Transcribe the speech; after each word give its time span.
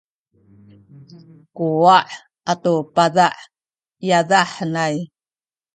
kuwa’ 1.55 1.97
atu 2.51 2.73
paza’ 2.95 3.27
i 4.03 4.05
yadah 4.09 4.49
henay 4.57 4.95